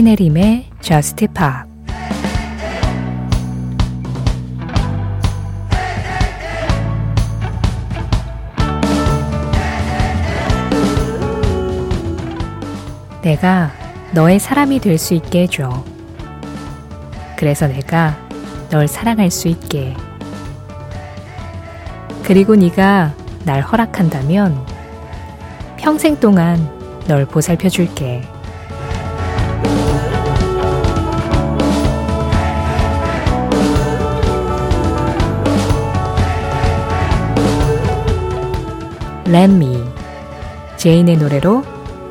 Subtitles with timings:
[0.00, 1.68] 신혜림의 Just Pop
[13.20, 13.70] 내가
[14.12, 15.84] 너의 사람이 될 수 있게 해줘.
[17.36, 18.16] 그래서 내가
[18.70, 19.94] 널 사랑할 수 있게.
[22.24, 23.12] 그리고 네가
[23.44, 24.64] 날 허락한다면
[25.76, 26.56] 평생 동안
[27.06, 28.22] 널 보살펴 줄게.
[39.30, 39.78] Let Me
[40.76, 41.62] 제인의 노래로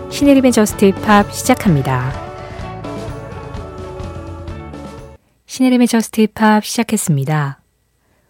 [0.10, 2.14] 신혜림의 Just Pop 시작합니다.
[5.46, 7.60] 신혜림의 Just Pop 시작했습니다.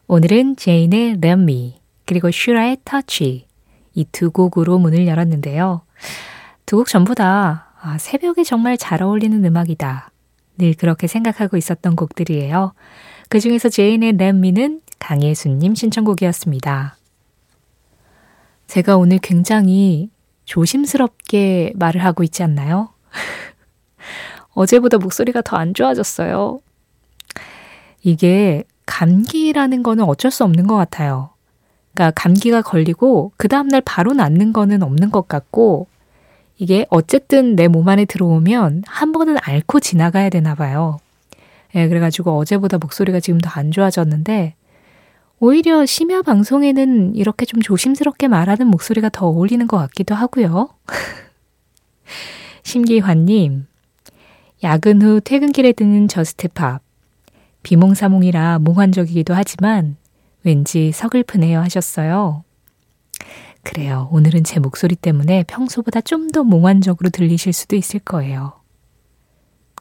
[0.08, 3.46] 오늘은 제인의 Let Me 그리고 슈라의 터치
[3.94, 5.84] 이두 곡으로 문을 열었는데요.
[6.66, 10.10] 두 곡 전부 다 아, 새벽에 정말 잘 어울리는 음악이다.
[10.58, 12.74] 늘 그렇게 생각하고 있었던 곡들이에요.
[13.30, 16.96] 그 중에서 제인의 렛미는 강예수님 신청곡이었습니다.
[18.70, 20.12] 제가 오늘 굉장히
[20.46, 22.90] 조심스럽게 말을 하고 있지 않나요?
[24.54, 26.60] 어제보다 목소리가 더 안 좋아졌어요.
[28.04, 31.32] 이게 감기라는 거는 어쩔 수 없는 것 같아요.
[31.96, 35.88] 그러니까 감기가 걸리고 그 다음날 바로 낫는 거는 없는 것 같고
[36.60, 41.00] 이게 어쨌든 내 몸 안에 들어오면 한 번은 앓고 지나가야 되나 봐요.
[41.74, 44.54] 예, 그래가지고 어제보다 목소리가 지금 더 안 좋아졌는데
[45.40, 50.70] 오히려 심야 방송에는 이렇게 좀 조심스럽게 말하는 목소리가 더 어울리는 것 같기도 하고요.
[52.64, 53.68] 심기환님,
[54.64, 56.82] 야근 후 퇴근길에 듣는 Just Pop.
[57.64, 59.98] 비몽사몽이라 몽환적이기도 하지만
[60.44, 62.44] 왠지 서글프네요 하셨어요.
[63.64, 64.10] 그래요.
[64.12, 68.54] 오늘은 제 목소리 때문에 평소보다 좀 더 몽환적으로 들리실 수도 있을 거예요.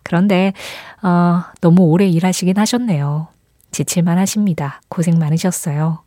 [0.02, 0.52] 그런데,
[1.02, 3.28] 어, 너무 오래 일하시긴 하셨네요.
[3.78, 4.80] 지칠만 하십니다.
[4.88, 6.02] 고생 많으셨어요.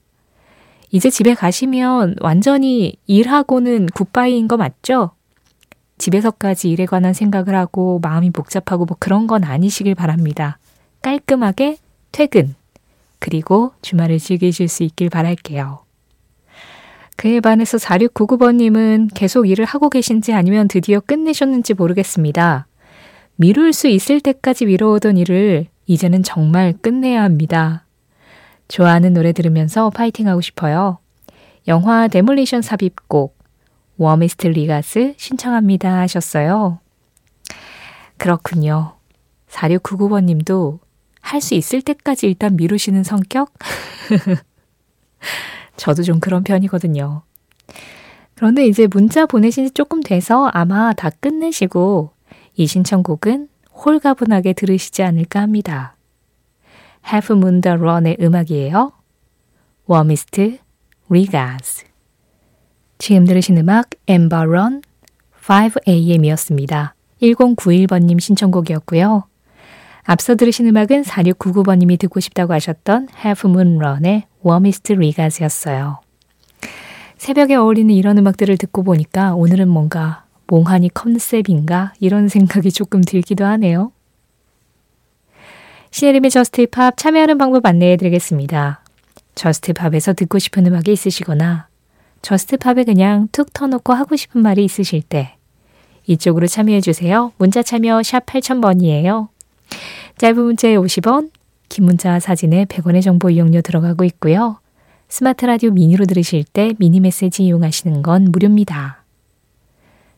[0.91, 5.11] 이제 집에 가시면 완전히 일하고는 굿바이인 거 맞죠?
[5.97, 10.57] 집에서까지 일에 관한 생각을 하고 마음이 복잡하고 뭐 그런 건 아니시길 바랍니다.
[11.01, 11.77] 깔끔하게
[12.11, 12.55] 퇴근,
[13.19, 15.79] 그리고 주말을 즐기실 수 있길 바랄게요.
[17.15, 22.67] 그에 반해서 4699번님은 계속 일을 하고 계신지 아니면 드디어 끝내셨는지 모르겠습니다.
[23.38, 27.86] 미룰 수 있을 때까지 미뤄오던 일을 이제는 정말 끝내야 합니다.
[28.68, 31.00] 좋아하는 노래 들으면서 파이팅하고 싶어요.
[31.68, 33.38] 영화 데몰리션 삽입곡
[33.97, 36.80] Warmest Regards 신청합니다 하셨어요.
[38.18, 38.96] 그렇군요.
[39.50, 40.80] 4699번 님도
[41.22, 43.53] 할 수 있을 때까지 일단 미루시는 성격?
[45.78, 47.24] 저도 좀 그런 편이거든요.
[48.36, 52.12] 그런데 이제 문자 보내신 지 조금 돼서 아마 다 끝내시고
[52.56, 53.50] 이 신청곡은
[53.84, 55.96] 홀가분하게 들으시지 않을까 합니다.
[57.06, 58.92] Half Moon the Run의 음악이에요.
[59.90, 60.59] Warmest
[61.09, 61.86] Regards.
[62.97, 64.81] 지금 들으신 음악 Amber Run
[65.44, 66.92] 5am이었습니다.
[67.22, 69.24] 1091번님 신청곡이었고요.
[70.03, 76.00] 앞서 들으신 음악은 4699번님이 듣고 싶다고 하셨던 Half Moon Run의 Warmest Regards였어요.
[77.18, 81.94] 새벽에 어울리는 이런 음악들을 듣고 보니까 오늘은 뭔가 몽환이 컨셉인가?
[82.01, 83.94] 이런 생각이 조금 들기도 하네요.
[85.91, 88.84] 신혜림의 JUST POP 참여하는 방법 안내해 드리겠습니다.
[89.34, 91.69] JUST POP에서 듣고 싶은 음악이 있으시거나
[92.22, 95.38] JUST POP에 그냥 툭 터놓고 하고 싶은 말이 있으실 때
[96.06, 97.31] 이쪽으로 참여해 주세요.
[97.38, 99.29] 문자 참여 샵 8000번이에요.
[100.18, 101.31] 짧은 문자에 50원,
[101.69, 104.59] 긴 문자 사진에 100원의 정보 이용료 들어가고 있고요.
[105.07, 109.00] 스마트 라디오 미니로 들으실 때 미니 메시지 이용하시는 건 무료입니다.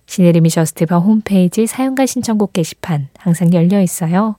[0.05, 4.35] 신혜림의 JUST POP 홈페이지 사연과 신청곡 게시판 항상 열려 있어요.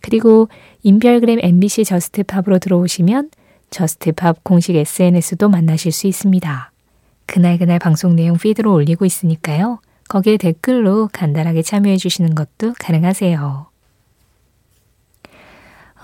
[0.00, 0.48] 그리고
[0.82, 3.30] 인별그램 MBC JUST POP으로 들어오시면
[3.70, 6.72] JUST POP 공식 SNS도 만나실 수 있습니다.
[7.26, 9.80] 그날그날 방송 내용 피드로 올리고 있으니까요.
[10.08, 13.66] 거기에 댓글로 간단하게 참여해 주시는 것도 가능하세요.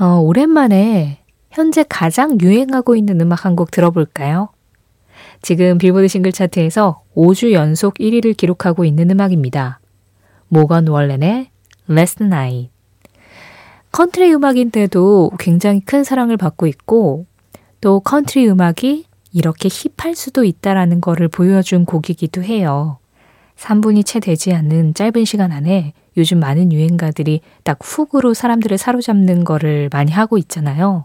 [0.01, 1.21] 어, 오랜만에
[1.51, 4.49] 현재 가장 유행하고 있는 음악 한 곡 들어볼까요?
[5.45, 9.79] 지금 빌보드 싱글 차트에서 5주 연속 1위를 기록하고 있는 음악입니다.
[10.49, 11.51] 모건 월렌의
[11.91, 12.71] Last Night.
[13.93, 17.27] 컨트리 음악인데도 굉장히 큰 사랑을 받고 있고
[17.83, 19.05] 또 컨트리 음악이
[19.35, 22.97] 이렇게 힙할 수도 있다라는 것을 보여준 곡이기도 해요.
[23.59, 29.91] 3분이 채 되지 않는 짧은 시간 안에 요즘 많은 유행가들이 딱 훅으로 사람들을 사로잡는 거를
[29.93, 31.05] 많이 하고 있잖아요.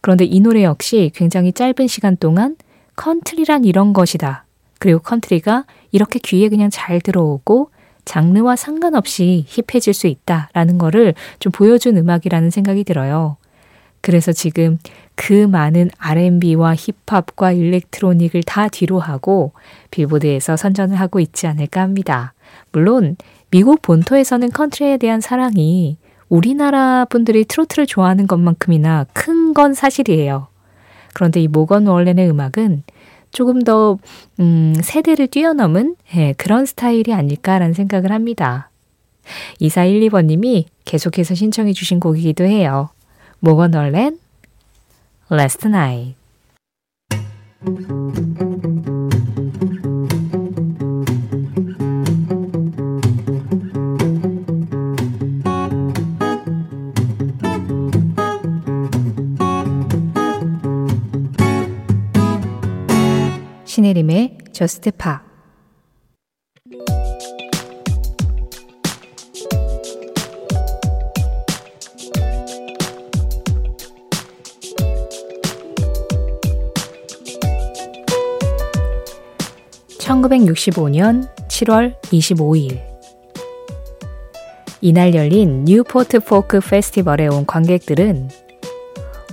[0.00, 2.54] 그런데 이 노래 역시 굉장히 짧은 시간 동안
[2.96, 4.44] 컨트리란 이런 것이다.
[4.78, 7.70] 그리고 컨트리가 이렇게 귀에 그냥 잘 들어오고
[8.04, 13.36] 장르와 상관없이 힙해질 수 있다라는 거를 좀 보여준 음악이라는 생각이 들어요.
[14.02, 14.78] 그래서 지금
[15.14, 19.52] 그 많은 R&B와 힙합과 일렉트로닉을 다 뒤로 하고
[19.90, 22.34] 빌보드에서 선전을 하고 있지 않을까 합니다.
[22.72, 23.16] 물론
[23.50, 25.96] 미국 본토에서는 컨트리에 대한 사랑이
[26.28, 30.48] 우리나라 분들이 트로트를 좋아하는 것만큼이나 큰 건 사실이에요.
[31.14, 32.82] 그런데 이 모건 월렌의 음악은
[33.30, 33.98] 조금 더
[34.38, 38.70] 음, 세대를 뛰어넘은 예, 그런 스타일이 아닐까라는 생각을 합니다.
[39.60, 42.90] 2412번님이 계속해서 신청해 주신 곡이기도 해요.
[43.40, 44.18] 모건 월렌,
[45.30, 46.14] Last Night.
[63.74, 65.20] 신혜림의 저스트 파
[79.98, 82.80] (1965년 7월 25일)
[84.82, 88.28] 이날 열린 뉴포트 포크 페스티벌에 온 관객들은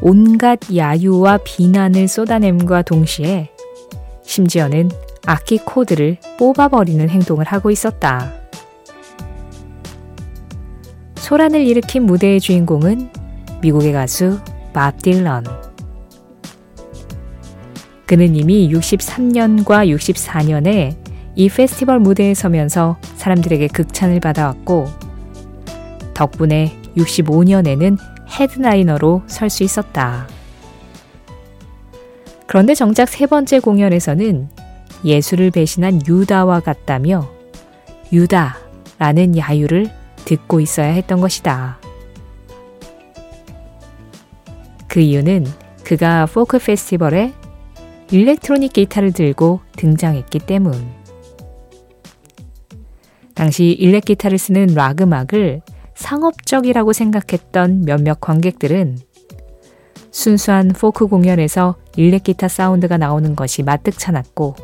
[0.01, 3.51] 온갖 야유와 비난을 쏟아냄과 동시에
[4.23, 4.89] 심지어는
[5.25, 8.31] 악기 코드를 뽑아버리는 행동을 하고 있었다.
[11.15, 13.09] 소란을 일으킨 무대의 주인공은
[13.62, 14.39] 미국의 가수
[14.73, 15.45] 밥 딜런.
[18.06, 20.97] 그는 이미 63년과 64년에
[21.35, 24.88] 이 페스티벌 무대에 서면서 사람들에게 극찬을 받아왔고,
[26.13, 27.97] 덕분에 65년에는
[28.29, 30.27] 헤드라이너로 설 수 있었다.
[32.51, 34.50] 그런데 정작 세 번째 공연에서는
[35.06, 37.30] 예수를 배신한 유다와 같다며
[38.12, 39.89] 유다라는 야유를
[40.25, 41.80] 듣고 있어야 했던 것이다.
[44.89, 45.45] 그 이유는
[45.86, 47.31] 그가 포크 페스티벌에
[48.12, 50.74] 일렉트로닉 기타를 들고 등장했기 때문.
[53.33, 55.62] 당시 일렉 기타를 쓰는 락 음악을
[55.95, 58.98] 상업적이라고 생각했던 몇몇 관객들은
[60.11, 64.55] 순수한 포크 공연에서 일렉 기타 사운드가 나오는 것이 마뜩찮았고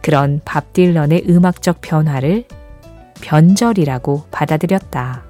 [0.00, 2.44] 그런 밥 딜런의 음악적 변화를
[3.20, 5.24] 변절이라고 받아들였다.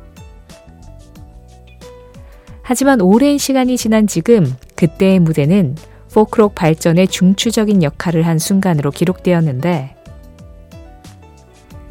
[2.62, 4.46] 하지만 오랜 시간이 지난 지금
[4.76, 5.74] 그때의 무대는
[6.12, 9.96] 포크록 발전의 중추적인 역할을 한 순간으로 기록되었는데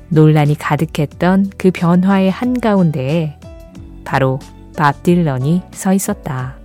[0.10, 3.38] 논란이 가득했던 그 변화의 한가운데에
[4.06, 4.40] 바로
[4.78, 6.57] 밥 딜런이 서 있었다.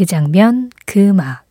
[0.00, 1.44] 그 장면, 그 음악.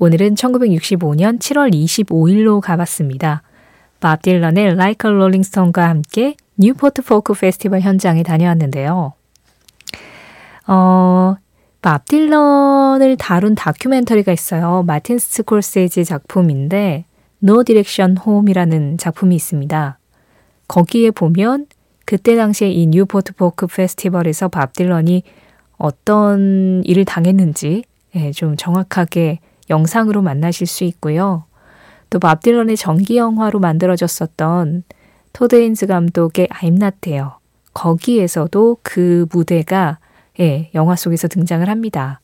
[0.00, 3.42] 오늘은 1965년 7월 25일로 가봤습니다.
[4.00, 9.12] 밥 딜런의 Like Rolling Stone과 함께 뉴포트 포크 페스티벌 현장에 다녀왔는데요.
[10.66, 11.36] 어,
[11.80, 14.82] 밥 딜런을 다룬 다큐멘터리가 있어요.
[14.84, 17.04] 마틴 스콜세지 작품인데
[17.40, 19.96] No Direction Home이라는 작품이 있습니다.
[20.66, 21.66] 거기에 보면
[22.04, 25.22] 그때 당시에 이 뉴포트 포크 페스티벌에서 밥 딜런이
[25.76, 31.44] 어떤 일을 당했는지 예, 좀 정확하게 영상으로 만나실 수 있고요.
[32.08, 34.84] 또 밥 딜런의 전기 영화로 만들어졌었던
[35.32, 37.10] 토드 헤인즈 감독의 I'm Not
[37.74, 39.98] 거기에서도 그 무대가
[40.40, 42.20] 예, 영화 속에서 등장을 합니다.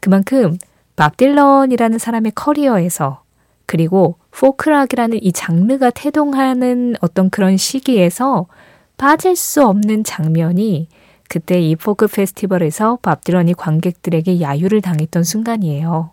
[0.00, 0.56] 그만큼
[0.96, 3.22] 밥 딜런이라는 사람의 커리어에서
[3.66, 8.46] 그리고 포크락이라는 이 장르가 태동하는 어떤 그런 시기에서
[8.96, 10.88] 빠질 수 없는 장면이
[11.28, 16.10] 그때 이 포크 페스티벌에서 밥 딜런이 관객들에게 야유를 당했던 순간이에요.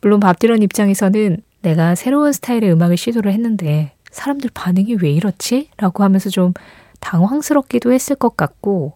[0.00, 5.70] 물론 밥 딜런 입장에서는 내가 새로운 스타일의 음악을 시도를 했는데 사람들 반응이 왜 이렇지?
[5.76, 6.52] 라고 하면서 좀
[7.00, 8.94] 당황스럽기도 했을 것 같고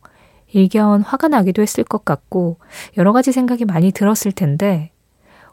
[0.52, 2.59] 일견 화가 나기도 했을 것 같고
[2.97, 4.91] 여러 가지 생각이 많이 들었을 텐데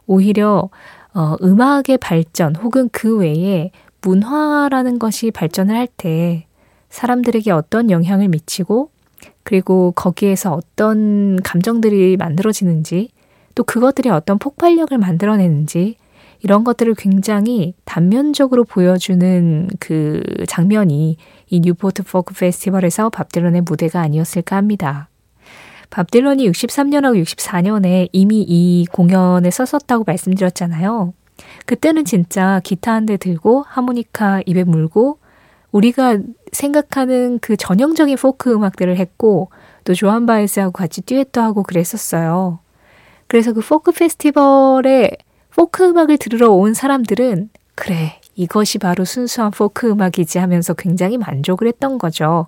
[0.05, 0.69] 오히려
[1.13, 3.71] 어, 음악의 발전 혹은 그 외에
[4.01, 6.45] 문화라는 것이 발전을 할 때
[6.89, 8.89] 사람들에게 어떤 영향을 미치고
[9.49, 13.09] 그리고 거기에서 어떤 감정들이 만들어지는지
[13.55, 15.95] 또 그것들이 어떤 폭발력을 만들어내는지
[16.41, 24.55] 이런 것들을 굉장히 단면적으로 보여주는 그 장면이 이 뉴포트 포크 페스티벌에서 밥 딜런의 무대가 아니었을까
[24.55, 25.09] 합니다.
[25.89, 31.15] 밥 딜런이 63년하고 64년에 이미 이 공연에 섰었다고 말씀드렸잖아요.
[31.65, 35.17] 그때는 진짜 기타 한 대 들고 하모니카 입에 물고
[35.71, 36.19] 우리가
[36.51, 39.49] 생각하는 그 전형적인 포크 음악들을 했고
[39.83, 42.59] 또 조안 바에즈하고 같이 듀엣도 하고 그랬었어요.
[43.27, 45.11] 그래서 그 포크 페스티벌에
[45.55, 51.97] 포크 음악을 들으러 온 사람들은 그래, 이것이 바로 순수한 포크 음악이지 하면서 굉장히 만족을 했던
[51.97, 52.47] 거죠.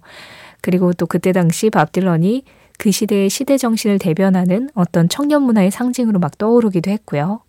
[0.61, 2.43] 그리고 또 그때 당시 밥 딜런이
[2.77, 7.41] 그 시대의 시대 정신을 대변하는 어떤 청년 문화의 상징으로 막 떠오르기도 했고요.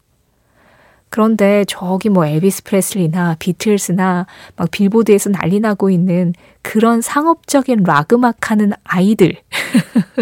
[1.13, 4.25] 그런데 저기 뭐 엘비스 프레슬리나 비틀스나
[4.57, 9.37] 막 빌보드에서 난리 나고 있는 그런 상업적인 락 음악 하는 아이들.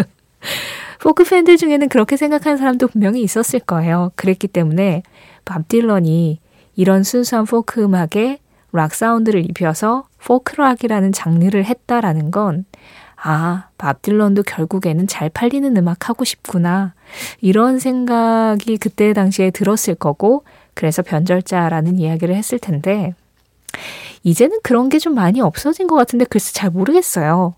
[0.99, 4.11] 포크 팬들 중에는 그렇게 생각하는 사람도 분명히 있었을 거예요.
[4.17, 5.03] 그랬기 때문에
[5.45, 6.41] 밥 딜런이
[6.75, 8.39] 이런 순수한 포크 음악에
[8.73, 12.65] 락 사운드를 입혀서 포크락이라는 장르를 했다라는 건
[13.23, 16.95] 아, 밥 딜런도 결국에는 잘 팔리는 음악 하고 싶구나.
[17.39, 23.13] 이런 생각이 그때 당시에 들었을 거고 그래서 변절자라는 이야기를 했을 텐데,
[24.23, 27.55] 이제는 그런 게 좀 많이 없어진 것 같은데 글쎄 잘 모르겠어요.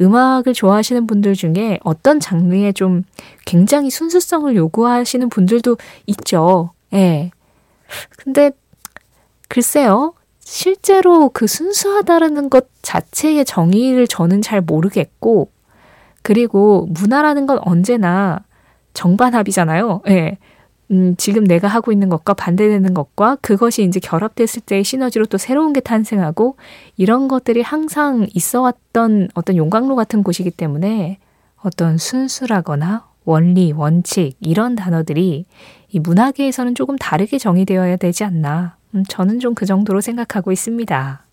[0.00, 3.04] 음악을 좋아하시는 분들 중에 어떤 장르에 좀
[3.44, 6.70] 굉장히 순수성을 요구하시는 분들도 있죠.
[6.94, 7.30] 예.
[8.16, 8.52] 근데
[9.48, 10.14] 글쎄요.
[10.40, 15.50] 실제로 그 순수하다라는 것 자체의 정의를 저는 잘 모르겠고,
[16.22, 18.40] 그리고 문화라는 건 언제나
[18.94, 20.02] 정반합이잖아요.
[20.08, 20.38] 예.
[20.92, 25.72] 음, 지금 내가 하고 있는 것과 반대되는 것과 그것이 이제 결합됐을 때의 시너지로 또 새로운
[25.72, 26.56] 게 탄생하고
[26.98, 31.18] 이런 것들이 항상 있어 왔던 어떤 용광로 같은 곳이기 때문에
[31.62, 35.46] 어떤 순수라거나 원리, 원칙 이런 단어들이
[35.88, 38.76] 이 문화계에서는 조금 다르게 정의되어야 되지 않나.
[38.94, 41.24] 음, 저는 좀 그 정도로 생각하고 있습니다.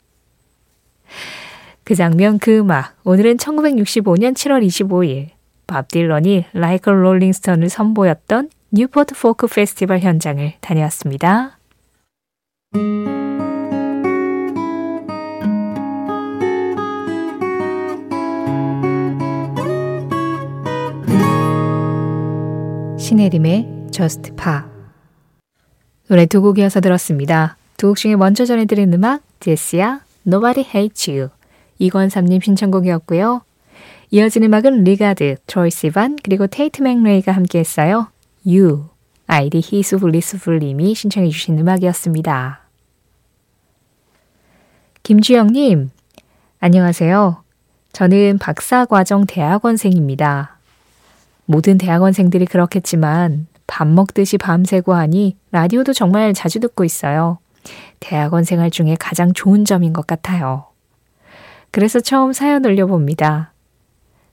[1.83, 2.95] 그 장면, 그 음악.
[3.03, 5.29] 오늘은 1965년 7월 25일
[5.65, 11.57] 밥 딜런이 Like a Rolling Stone을 선보였던 뉴포트 포크 페스티벌 현장을 다녀왔습니다.
[22.97, 24.62] 신혜림의 Just Pop
[26.07, 27.57] 노래 두 곡 이어서 들었습니다.
[27.77, 31.29] 두 곡 중에 먼저 전해드린 음악 제시아 Nobody Hates You
[31.79, 33.41] 이권삼님 신청곡이었고요.
[34.11, 38.07] 이어진 음악은 리가드, 트로이 시반 그리고 테이트 맥레이가 함께했어요.
[38.51, 38.86] You,
[39.27, 42.62] 아이디 희수블리스블님이 신청해 주신 음악이었습니다.
[45.03, 45.91] 김주영님,
[46.60, 47.44] 안녕하세요.
[47.94, 50.58] 저는 박사과정 대학원생입니다.
[51.46, 57.38] 모든 대학원생들이 그렇겠지만 밥 먹듯이 밤새고 하니 라디오도 정말 자주 듣고 있어요.
[58.00, 60.65] 대학원 생활 중에 가장 좋은 점인 것 같아요.
[61.70, 63.53] 그래서 처음 사연 올려봅니다.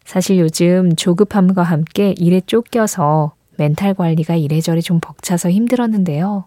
[0.06, 6.44] 사실 요즘 조급함과 함께 일에 쫓겨서 멘탈 관리가 이래저래 좀 벅차서 힘들었는데요.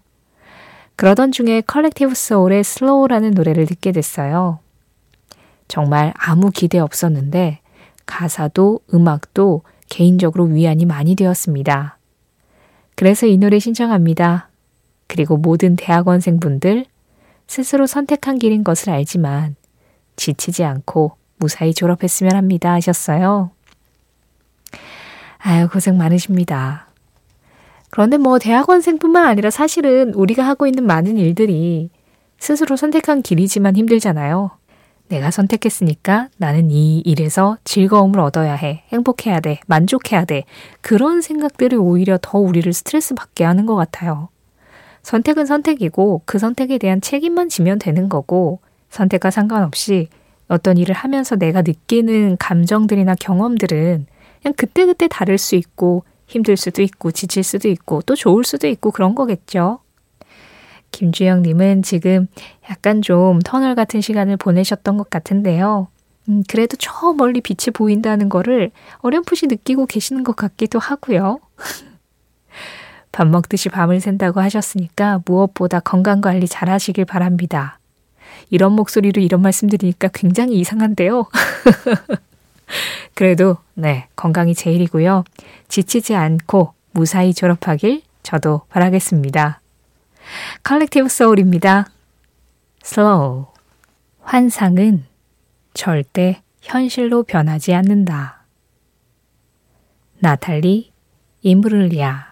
[0.96, 4.60] 그러던 중에 컬렉티브 소울의 Slow라는 노래를 듣게 됐어요.
[5.68, 7.60] 정말 아무 기대 없었는데
[8.06, 11.98] 가사도 음악도 개인적으로 위안이 많이 되었습니다.
[12.96, 14.50] 그래서 이 노래 신청합니다.
[15.08, 16.86] 그리고 모든 대학원생분들
[17.48, 19.56] 스스로 선택한 길인 것을 알지만
[20.18, 23.52] 지치지 않고 무사히 졸업했으면 합니다 하셨어요.
[25.38, 26.89] 아유, 고생 많으십니다.
[27.90, 31.90] 그런데 뭐 대학원생뿐만 아니라 사실은 우리가 하고 있는 많은 일들이
[32.38, 34.52] 스스로 선택한 길이지만 힘들잖아요.
[35.10, 38.84] 내가 선택했으니까 나는 이 일에서 즐거움을 얻어야 해.
[38.90, 39.60] 행복해야 돼.
[39.66, 40.44] 만족해야 돼.
[40.82, 44.30] 그런 생각들이 오히려 더 우리를 스트레스 받게 하는 것 같아요.
[45.02, 48.60] 선택은 선택이고 그 선택에 대한 책임만 지면 되는 거고
[48.92, 50.10] 선택과 상관없이
[50.48, 54.06] 어떤 일을 하면서 내가 느끼는 감정들이나 경험들은
[54.42, 58.92] 그냥 그때그때 다를 수 있고 힘들 수도 있고 지칠 수도 있고 또 좋을 수도 있고
[58.92, 59.80] 그런 거겠죠.
[60.92, 62.28] 김주영님은 지금
[62.70, 65.88] 약간 좀 터널 같은 시간을 보내셨던 것 같은데요.
[66.30, 71.40] 음, 그래도 저 멀리 빛이 보인다는 거를 어렴풋이 느끼고 계시는 것 같기도 하고요.
[73.12, 77.80] 밥 먹듯이 밤을 샌다고 하셨으니까 무엇보다 건강 관리 잘 하시길 바랍니다.
[78.52, 81.26] 이런 목소리로 이런 말씀 드리니까 굉장히 이상한데요.
[83.14, 85.24] 그래도 네, 건강이 제일이고요.
[85.68, 89.62] 지치지 않고 무사히 졸업하길 저도 바라겠습니다.
[90.64, 91.88] 컬렉티브 소울입니다.
[92.84, 93.48] Slow.
[94.22, 95.06] 환상은
[95.74, 98.44] 절대 현실로 변하지 않는다.
[100.20, 100.92] 나탈리
[101.42, 102.28] 임브룰리아.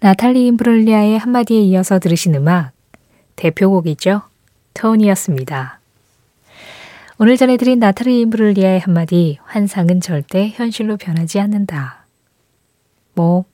[0.00, 2.72] 나탈리 임브룰리아의 한마디에 이어서 들으신 음악,
[3.36, 4.22] 대표곡이죠.
[4.74, 5.77] Torn이었습니다.
[7.20, 12.06] 오늘 전해드린 나탈리 임브룰리아의 한마디, 환상은 절대 현실로 변하지 않는다.
[13.14, 13.44] 뭐,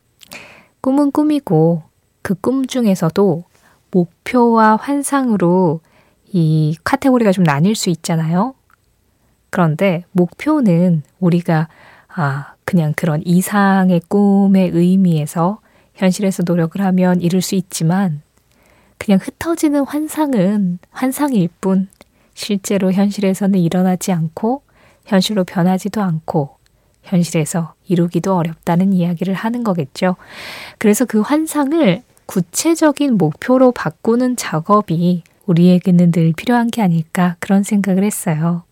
[0.82, 1.82] 꿈은 꿈이고,
[2.20, 3.44] 그 꿈 중에서도
[3.90, 5.80] 목표와 환상으로
[6.30, 8.54] 이 카테고리가 좀 나뉠 수 있잖아요.
[9.48, 11.68] 그런데 목표는 우리가
[12.08, 15.60] 아, 그냥 그런 이상의 꿈의 의미에서
[15.94, 18.20] 현실에서 노력을 하면 이룰 수 있지만
[18.98, 21.88] 그냥 흩어지는 환상은 환상일 뿐
[22.34, 24.62] 실제로 현실에서는 일어나지 않고
[25.06, 26.56] 현실로 변하지도 않고
[27.02, 30.16] 현실에서 이루기도 어렵다는 이야기를 하는 거겠죠.
[30.78, 38.64] 그래서 그 환상을 구체적인 목표로 바꾸는 작업이 우리에게는 늘 필요한 게 아닐까 그런 생각을 했어요.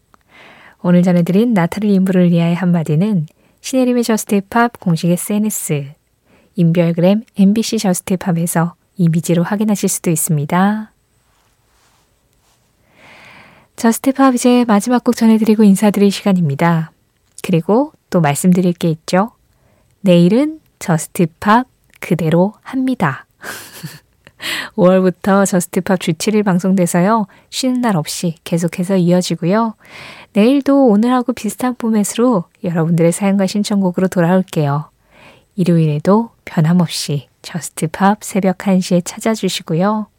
[0.83, 3.26] 오늘 전해드린 나탈리 임브룰리아의 한마디는
[3.61, 5.92] 신혜림의 Just Pop 공식 SNS,
[6.57, 10.91] 인별그램 MBC Just Pop에서 이미지로 확인하실 수도 있습니다.
[13.82, 16.92] Just Pop 이제 마지막 곡 전해드리고 인사드릴 시간입니다.
[17.42, 19.32] 그리고 또 말씀드릴 게 있죠.
[20.02, 21.66] 내일은 Just Pop
[21.98, 23.26] 그대로 합니다.
[24.76, 27.26] 5월부터 Just Pop 주 7일 방송돼서요.
[27.50, 29.74] 쉬는 날 없이 계속해서 이어지고요.
[30.32, 34.90] 내일도 오늘하고 비슷한 포맷으로 여러분들의 사연과 신청곡으로 돌아올게요.
[35.56, 40.12] 일요일에도 변함없이 Just Pop 새벽 1시에 찾아주시고요.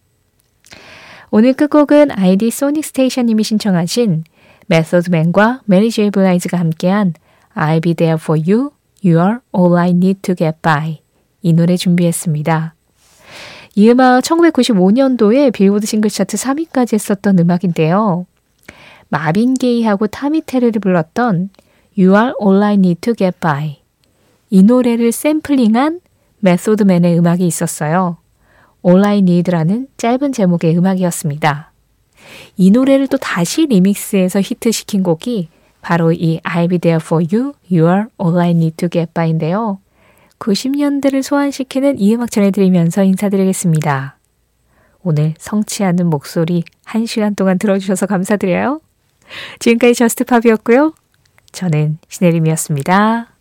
[1.35, 4.23] 오늘 끝곡은 아이디 소닉 스테이션님이 신청하신
[4.67, 7.15] 메소드맨과 메리 제이 블라이즈가 함께한
[7.55, 8.69] I'll be there for you,
[9.03, 11.01] you are all I need to get by
[11.41, 12.75] 이 노래 준비했습니다.
[13.73, 18.27] 이 음악 1995년도에 빌보드 싱글 차트 3위까지 했었던 음악인데요.
[19.09, 21.49] 마빈 게이하고 타미 테렐이 불렀던
[21.97, 23.77] You Are All I Need to Get By
[24.51, 25.99] 이 노래를 샘플링한
[26.41, 28.17] 메소드맨의 음악이 있었어요.
[28.85, 31.71] All I Need라는 짧은 제목의 음악이었습니다.
[32.57, 35.49] 이 노래를 또 다시 리믹스해서 히트시킨 곡이
[35.81, 39.79] 바로 이 I'll be there for you, you are all I need to get by인데요.
[40.39, 44.17] 90년대를 소환시키는 이 음악 전해드리면서 인사드리겠습니다.
[45.01, 45.33] 오늘
[45.83, 48.81] 않은 목소리 1시간 동안 들어주셔서 감사드려요.
[49.59, 50.93] 지금까지 Just Pop이었고요.
[51.51, 53.32] 저는 신혜림이었습니다.